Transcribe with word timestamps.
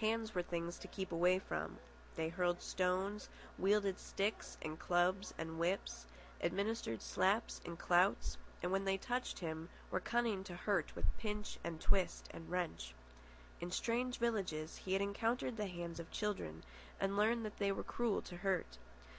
Hands 0.00 0.34
were 0.34 0.42
things 0.42 0.78
to 0.80 0.86
keep 0.86 1.12
away 1.12 1.38
from. 1.38 1.78
They 2.14 2.28
hurled 2.28 2.60
stones, 2.60 3.30
wielded 3.56 3.98
sticks 3.98 4.58
and 4.60 4.78
clubs 4.78 5.32
and 5.38 5.58
whips, 5.58 6.04
administered 6.42 7.00
slaps 7.00 7.58
and 7.64 7.78
clouts, 7.78 8.36
and, 8.62 8.70
when 8.70 8.84
they 8.84 8.98
touched 8.98 9.38
him, 9.38 9.70
were 9.90 9.98
cunning 9.98 10.44
to 10.44 10.54
hurt 10.56 10.94
with 10.94 11.16
pinch 11.16 11.58
and 11.64 11.80
twist 11.80 12.28
and 12.32 12.50
wrench. 12.50 12.94
In 13.62 13.70
strange 13.70 14.18
villages 14.18 14.76
he 14.76 14.92
had 14.92 15.00
encountered 15.00 15.56
the 15.56 15.64
hands 15.68 15.98
of 15.98 16.10
the 16.10 16.14
children 16.16 16.64
and 17.00 17.16
learned 17.16 17.42
that 17.46 17.56
they 17.56 17.72
were 17.72 17.82
cruel 17.82 18.20
to 18.20 18.36
hurt. 18.36 18.76